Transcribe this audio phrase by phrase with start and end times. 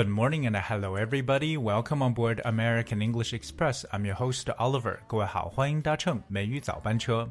[0.00, 1.56] Good morning and hello everybody.
[1.56, 3.84] Welcome on board American English Express.
[3.92, 4.98] I'm your host Oliver.
[5.06, 7.28] 各位好，欢迎搭乘美语早班车。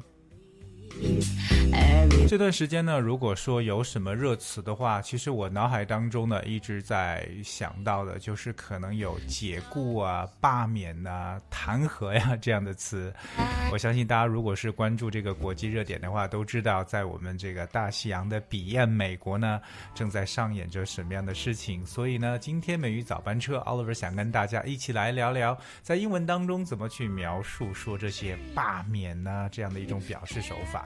[2.27, 13.13] 这段时间呢，如果说有什么热词的话，其实我脑海当中呢一直在想到的，就是可能有解雇啊、罢免呐、弹劾呀这样的词。
[13.69, 19.59] 我相信大家如果是关注这个国际热点的话，都知道在我们这个大西洋的彼岸美国呢，
[19.93, 21.85] 正在上演着什么样的事情。
[21.85, 30.80] 所以呢，今天美语早班车，Oliver 想跟大家一起来聊聊，在英文当中怎么去描述说这些罢免呐这样的一种表示手法。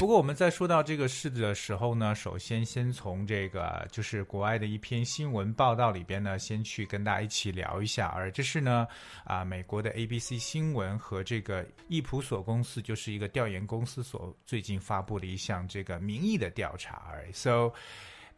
[0.00, 8.06] 不过我们在说到这个事的时候呢，首先先从这个就是国外的一篇新闻报道里边呢，先去跟大家一起聊一下。
[8.08, 8.86] 而这是呢，
[9.24, 17.02] 啊，美国的 ABC 新闻和这个易普索公司，就是一个调研公司所最近发布的一项这个民意的调查。
[17.10, 17.72] 而 So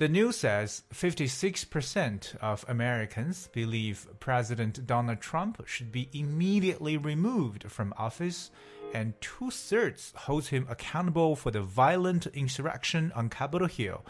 [0.01, 7.93] The news says 56% of Americans believe President Donald Trump should be immediately removed from
[7.99, 8.51] office,
[8.95, 14.03] and two thirds hold him accountable for the violent insurrection on Capitol Hill.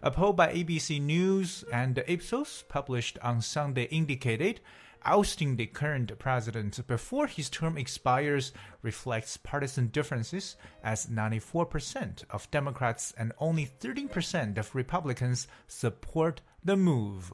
[0.00, 4.60] A poll by ABC News and Ipsos published on Sunday indicated
[5.04, 13.12] ousting the current president before his term expires reflects partisan differences, as 94% of Democrats
[13.16, 17.32] and only 13% of Republicans support the move.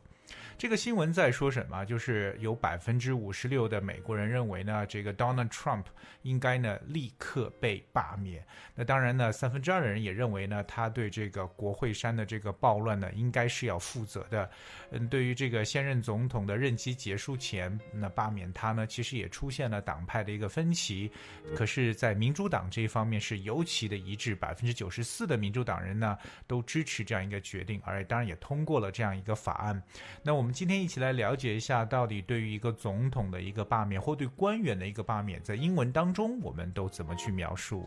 [0.57, 1.85] 这个新闻在说什么？
[1.85, 5.85] 就是有百分之五十六的美国人认为呢，这个 Donald Trump
[6.23, 8.45] 应该呢立刻被罢免。
[8.75, 14.51] 那当然呢，三分之二的人也认为呢，他对这个国会山的这个暴乱呢，应该是要负责的。
[14.91, 21.11] 嗯，对于这个现任总统的任期结束前，那罢免他呢，其实也出现了党派的一个分歧。
[21.55, 29.81] 可是，在民主党这一方面是尤其的一致，百分之九十四的民主党人呢都支持这样一个决定，而当然也通过了这样一个法案。
[30.23, 37.87] 那我们今天一起来了解一下，到底对于一个总统的一个罢免，或对官员的一个罢免，在英文当中我们都怎么去描述？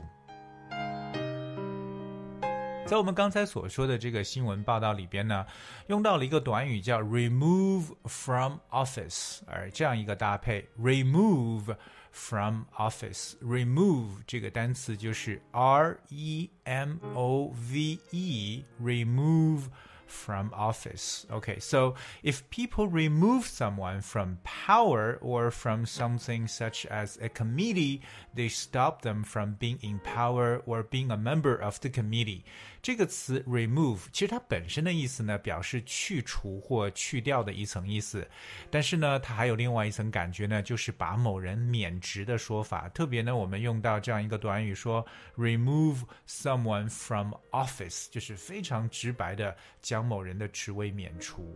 [2.87, 5.45] 在我们刚才所说的这个新闻报道里边呢，
[5.87, 11.75] 用到了一个短语叫 “remove from office”，而这样一个搭配，“remove
[12.11, 19.67] from office”，“remove” 这个单词就是 “r e m o v e”，“remove”。
[20.11, 21.25] From office.
[21.31, 28.01] Okay, so if people remove someone from power or from something such as a committee,
[28.35, 32.43] they stop them from being in power or being a member of the committee.
[32.81, 38.27] 这个词 remove 其实它本身的意思呢，表示去除或去掉的一层意思，
[38.71, 42.89] 但是呢，它还有另外一层感觉呢，就是把某人免职的说法。
[42.89, 45.05] 特别呢，我们用到这样一个短语说
[45.37, 51.55] remove someone from office，就是非常直白的将某人的职位免除。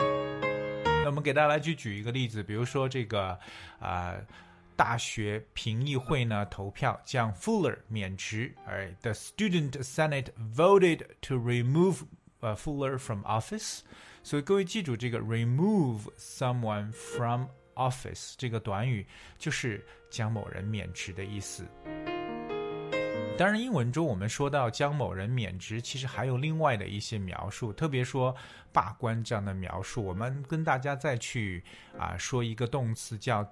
[0.00, 3.38] 那我们给大家来去举一个例子，比如说这个
[3.78, 4.10] 啊。
[4.10, 4.26] 呃
[4.77, 12.01] 大学评议会呢投票将 Fuller 免职，而 the student senate voted to remove
[12.39, 13.81] 呃 Fuller from office。
[14.23, 19.05] 所以各位记住这个 remove someone from office 这个短语
[19.37, 21.65] 就是将某人免职的意思。
[23.35, 28.33] 当然，英文中我们说到将某人免职，其实还有另外的一些描述，特别说
[28.71, 30.05] 罢官这样的描述。
[30.05, 31.63] 我们跟大家再去
[31.97, 33.43] 啊说一个动词叫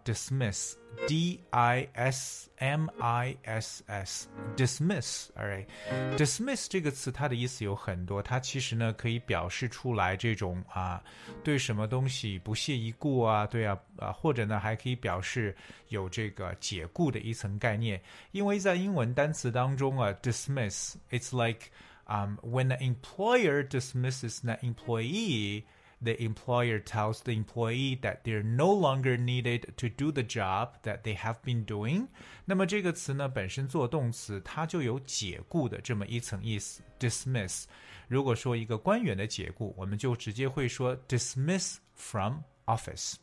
[1.07, 11.03] dismiss，d i s m i s s，dismiss，alright，dismiss 这个词它的意思有很多，它其实呢可以表示出来这种啊
[11.44, 15.57] 对什么东西不屑一顾啊，对啊啊，或者呢还可以表示
[15.88, 18.00] 有这个解雇的一层概念，
[18.31, 19.71] 因为在英文单词当。
[19.71, 21.71] 中啊，dismiss it's like
[22.06, 25.63] um when the employer dismisses the employee.
[26.03, 31.03] The employer tells the employee that they're no longer needed to do the job that
[31.03, 32.07] they have been doing。
[32.44, 36.81] 那么这个词呢，本身做动词，它就有解雇的这么一层意思。
[37.00, 37.65] dismiss，
[38.07, 43.13] 如果说一个官员的解雇，我们就直接会说 dismiss from office。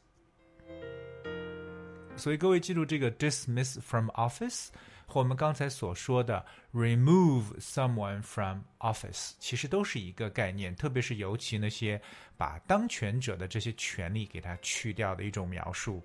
[2.16, 4.68] 所以各位记住这个 dismiss from office。
[5.13, 6.43] 和我们刚才所说的
[6.73, 12.01] remove someone from office，其实都是一个概念，特别是尤其那些
[12.35, 16.01] 把当权者的这些权利给它去掉的一种描述。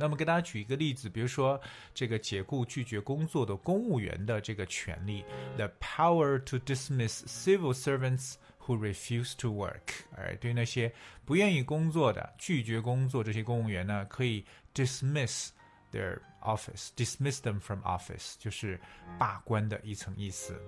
[0.00, 1.60] 那么给大家举一个例子，比如说
[1.94, 5.24] 这个解雇拒绝工作的公务员的这个权利
[5.56, 8.34] ，the power to dismiss civil servants
[8.66, 10.02] who refuse to work。
[10.16, 10.92] 哎，对那些
[11.24, 14.44] 不愿意工作的、拒绝工作这些公务员呢，可以
[14.74, 15.50] dismiss。
[15.90, 18.80] Their office, dismiss them from office，就是
[19.18, 20.60] 罢官的一层意思。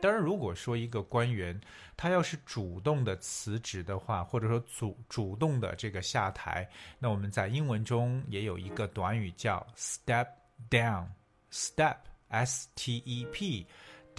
[0.00, 1.60] 当然，如果说一个官员
[1.96, 6.66] 他要是主动的辞职的话，或者说主主动的这个下台，
[6.98, 10.26] 那我们在英文中也有一个短语叫 step
[10.70, 11.06] down。
[11.52, 11.96] step
[12.28, 13.66] s t e p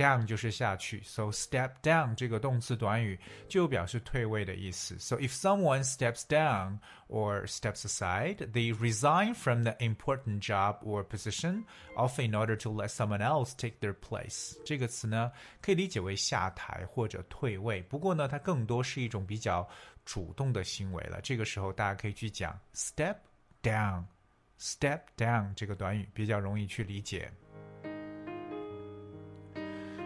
[0.00, 4.98] down 就是下去，so step down 这个动词短语就表示退位的意思。
[4.98, 11.64] So if someone steps down or steps aside, they resign from the important job or position,
[11.96, 14.54] often in order to let someone else take their place。
[14.66, 15.32] 这个词呢，
[15.62, 19.66] 可以理解为下台或者退位，不过呢，它更多是一种比较
[20.04, 21.20] 主动的行为了。
[21.22, 23.16] 这个时候，大家可以去讲 step
[23.62, 27.30] down。step down 这个短语比较容易去理解。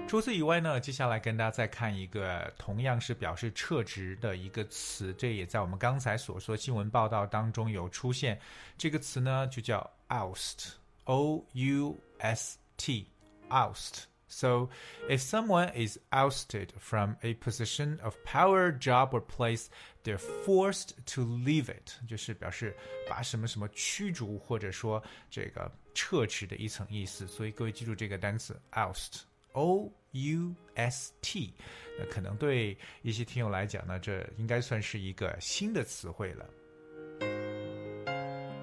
[0.07, 8.39] 除此以外呢，接下来跟大家再看一个同样是表示撤职的一个词，这也在我们刚才所说新闻报道当中有出现。
[8.77, 14.03] 这个词呢就叫 oust，o u s t，oust。
[14.27, 14.69] So,
[15.09, 19.67] if someone is ousted from a position of power, job, or place,
[20.03, 22.75] they're forced to leave it，就是表示
[23.09, 27.27] 把什么什么驱逐或者说这个撤职的一层意思。
[27.27, 29.21] 所以各位记住这个单词 oust。
[29.54, 31.52] O U S T，
[31.98, 36.48] 那可能对一些听友来讲呢，这应该算是一个新的词汇了。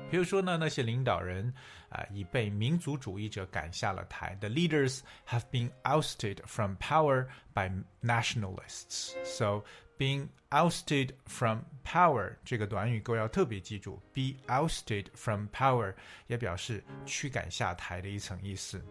[0.10, 1.54] 比如说呢，那些领导人
[1.90, 4.38] 啊、呃，已被民族主义者赶下了台。
[4.40, 7.70] The leaders have been ousted from power by
[8.02, 9.12] nationalists.
[9.26, 9.66] So
[9.98, 15.94] being ousted from power 这个短语各位要特别记住，be ousted from power
[16.28, 18.82] 也表示驱赶下台的一层意思。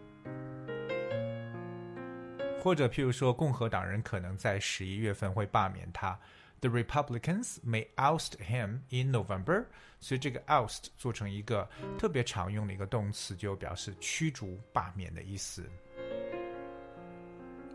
[2.62, 6.16] 或者譬如说，共和党人可能在十一月份会罢免他。
[6.60, 9.64] The Republicans may oust him in November。
[9.98, 15.64] 所以这个 oust 做成一个特别常用的一个动词，就表示驱逐、罢免的意思。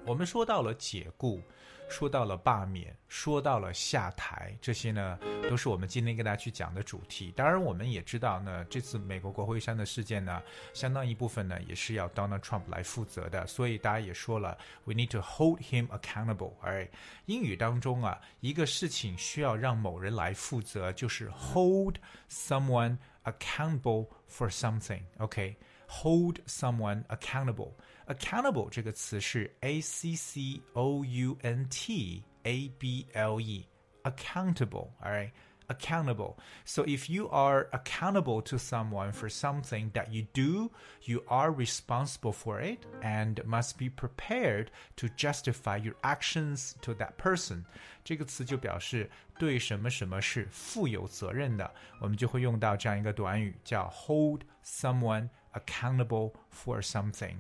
[0.08, 1.42] 我们说到了解雇。
[1.90, 5.18] 说到了罢免，说到了下台，这些呢
[5.50, 7.32] 都是我们今天跟大家去讲的主题。
[7.34, 10.42] 当然，我们也知道呢，这次美国国会山的事件呢，
[10.74, 13.48] 相当一部分呢也是要 Donald Trump 来负责的。
[13.48, 16.56] 所以大家也说了，We need to hold him accountable。
[16.60, 16.90] 哎，
[17.26, 21.96] 英语当中啊，一个事情需要让某人来负责，就是 hold
[22.30, 25.56] someone accountable for something，OK。
[25.87, 33.67] OK，hold someone accountable。accountable 这个词是 a c c o u n t a b l e
[34.05, 35.31] accountable all right
[35.69, 40.71] accountable so if you are accountable to someone for something that you do
[41.05, 47.17] you are responsible for it and must be prepared to justify your actions to that
[47.17, 47.65] person
[48.05, 57.38] 这个词就表示对什么什么是负有责任的我们就会用到这样一个短语叫 hold someone accountable for something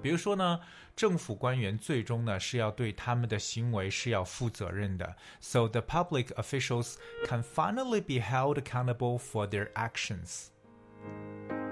[0.00, 0.60] 比如说呢，
[0.94, 5.16] 政府官员最终呢是要对他们的行为是要负责任的。
[5.40, 6.94] So the public officials
[7.26, 10.46] can finally be held accountable for their actions。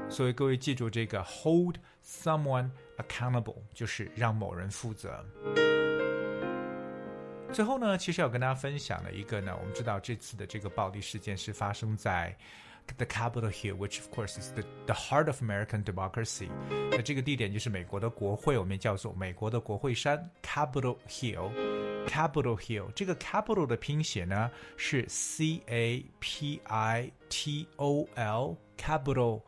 [0.09, 5.25] 所以各位记住这个 hold someone accountable 就是让某人负责。
[7.53, 12.37] 最后呢，其实要跟大家分享的一个呢，我们知道这次的这个暴力事件是发生在。
[12.98, 16.50] the Capitol Hill, which of course is the the heart of American democracy。
[16.92, 29.44] 那这个地点就是美国的国会，我们叫做美国的国会山 Capitol Hill。Capitol Hill 这个 Capitol 的拼写呢是 C A P I T O L Capitol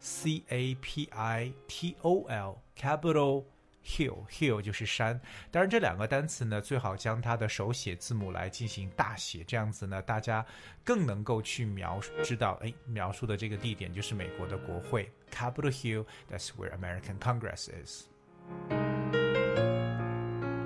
[0.00, 3.44] C A P I T O L Capitol
[3.85, 5.19] Hill hill 就是山，
[5.51, 10.45] 当然这两个单词呢，最好将它的手写字母来进行大写，这样子呢，大家
[10.85, 18.05] 更能够去描知道，哎，描述的这个地点就是美国的国会 Capitol Hill，that's where American Congress is。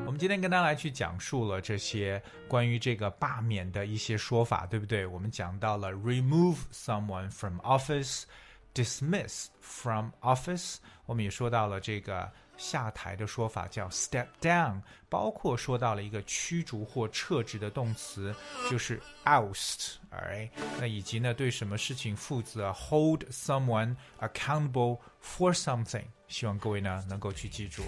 [0.05, 5.07] 我们今天跟大家来去讲述了这些关于这个罢免的一些说法，对不对？
[5.07, 10.75] 我们讲到了 remove someone from office，dismiss from office，
[11.07, 12.31] 我们也说到了这个。
[12.57, 18.35] 下台的说法叫 step down，包括说到了一个驱逐或撤职的动词，
[18.69, 20.49] 就是 oust，哎，
[20.79, 27.83] 那以及呢对什么事情负责，hold someone accountable for something，希望各位呢能够去记住。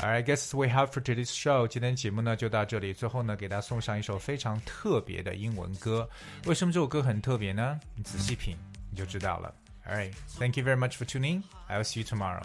[0.00, 1.66] Alright, guess we have for today's show。
[1.66, 6.08] 今天节目呢就到这里，最后呢给大家送上一首非常特别的英文歌。
[6.44, 7.80] 为什么这首歌很特别呢？
[7.94, 8.56] 你仔细品
[8.90, 9.52] 你就知道了。
[9.88, 10.14] All right.
[10.36, 11.44] Thank you very much for tuning.
[11.68, 12.42] I will see you tomorrow.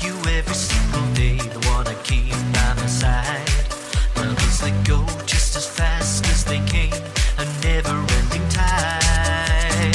[0.00, 3.56] You every single day, the keep by my side.
[4.62, 6.92] They go just as fast as they came,
[7.38, 9.94] a never-ending tide.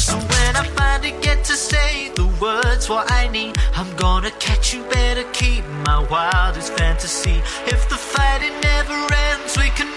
[0.00, 4.72] So when I finally get to say the words what I need, I'm gonna catch
[4.72, 4.84] you.
[4.84, 7.42] Better keep my wildest fantasy.
[7.66, 9.89] If the fighting never ends, we can.